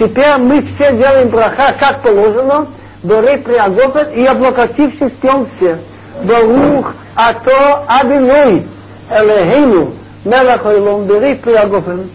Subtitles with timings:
[0.00, 2.66] Теперь мы все делаем браха, как положено,
[3.02, 5.76] Бори приогопет и облокотившись в нем все.
[6.24, 8.62] Барух, а то Адиной,
[9.10, 9.92] Элехейну,
[10.24, 12.06] Мелах Ойлом, Бори приогопет.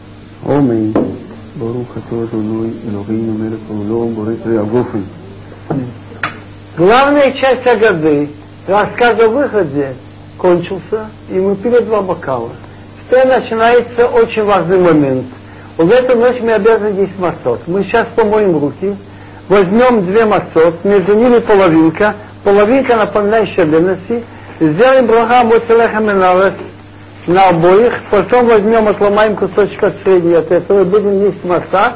[0.43, 0.95] Омей,
[1.53, 5.01] Барух, а то Адиной, Элохейну, Мелах Ойлом, Бори приогопет.
[6.77, 8.31] Главная часть Агады,
[8.65, 9.93] рассказ о выходе,
[10.39, 12.49] кончился, и мы пили два бокала.
[13.07, 15.25] Теперь начинается очень важный момент–
[15.77, 17.59] в эту ночь мы обязаны есть массот.
[17.67, 18.95] Мы сейчас помоем руки,
[19.49, 24.23] возьмем две массот, между ними половинка, половинка напоминающая длинности,
[24.61, 26.53] сделаем брага моцелеха миналес
[27.27, 31.93] на обоих, потом возьмем, отломаем кусочек от средней от этого и будем есть масса.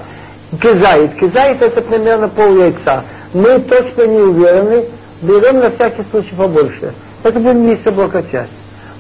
[0.62, 1.14] Кизайт.
[1.16, 3.04] Кизайт это примерно пол яйца.
[3.34, 4.84] Мы точно не уверены,
[5.22, 6.94] берем на всякий случай побольше.
[7.24, 8.24] Это будем есть облако.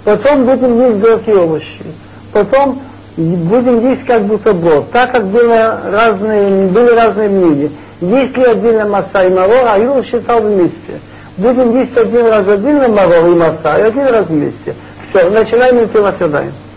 [0.05, 1.83] Потом будем есть белки овощи.
[2.31, 2.79] Потом
[3.17, 7.71] будем здесь как будто Бог, так как было разные, были разные мнения.
[8.01, 10.99] Если отдельно масса и Марор, а Юл считал вместе.
[11.37, 14.75] Будем есть один раз отдельно Марор и масса, и один раз вместе.
[15.09, 16.68] Все, начинаем идти в.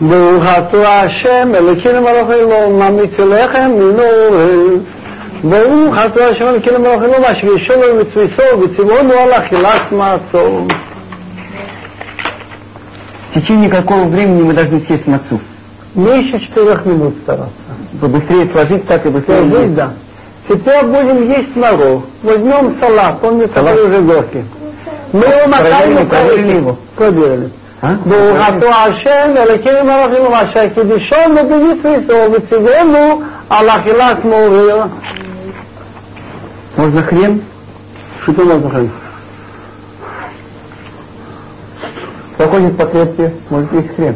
[0.00, 4.82] Барухату Ашем, Элокину Марахайло, Мамицу Лехем, Мину,
[5.42, 10.68] Барухату Ашем, Элокину Марахайло, Машвишоло, Вицвисо, Вицивону Аллах, Илас Маацо.
[13.34, 15.40] В течение какого времени мы должны съесть мацу?
[15.96, 17.52] Меньше четырех минут стараться.
[18.00, 19.50] Побыстрее сложить так и быстрее.
[19.50, 19.92] Сложить, да.
[20.48, 22.04] Теперь будем есть моров.
[22.22, 23.76] Возьмем салат, помните, салат.
[23.76, 24.44] уже горки.
[25.12, 26.76] Мы его макаем, проверили его.
[26.94, 27.50] Проверили.
[27.83, 27.87] А?
[28.05, 34.83] ברוך אתה השם אלוקינו מלך אלוהים אשר קידישון במצוותו וציוונו על אכילת מוריר.
[36.77, 37.41] Можно хрен?
[38.23, 38.89] Что можно сказать?
[42.37, 44.15] Проходит по клетке, может есть хрен.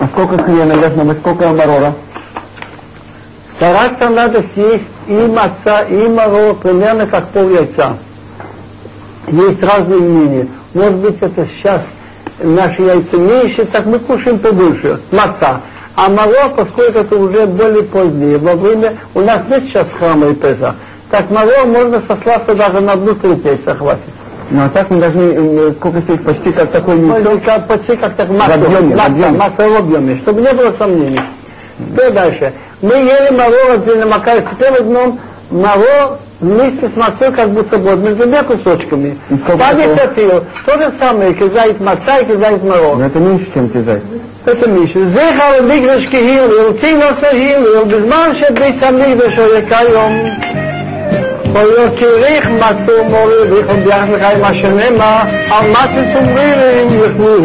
[0.00, 1.94] А сколько хрена должно быть, сколько амарора?
[3.59, 7.97] Стараться надо съесть и маца, и моро примерно как пол яйца.
[9.27, 10.47] Есть разные мнения.
[10.73, 11.81] Может быть, это сейчас
[12.41, 15.01] наши яйца меньше, так мы кушаем побольше.
[15.11, 15.59] Маца.
[15.93, 20.35] А моро, поскольку это уже более позднее, во время, у нас нет сейчас храма и
[20.35, 20.75] песа,
[21.11, 24.03] так моро можно сослаться даже на одну треть яйца хватит.
[24.51, 27.61] Ну а так мы должны, э, сколько съесть, почти как такой яйцо.
[27.67, 28.57] Почти как, так масса,
[29.31, 31.19] масса в объеме, чтобы не было сомнений.
[31.96, 32.52] Что дальше?
[32.82, 35.18] Мы ели моро отдельно макаем, теперь возьмем
[35.50, 39.16] моро вместе с массой как будто бы между двумя кусочками.
[39.30, 40.10] И сколько Память такого?
[40.12, 40.44] отъел.
[40.66, 42.96] То же самое, кизает маца и кизает моро.
[42.96, 44.00] Но это меньше, чем тизай.
[44.46, 45.08] Это Миша.
[45.08, 50.30] זכר המקדש כהילל, תינוס ההילל, בזמן שבית המקדש היה כיום.
[51.52, 57.36] ויותירך מצו מורי ויכול ביחד לך עם השנמה, על מצו תומרירים יוכלו.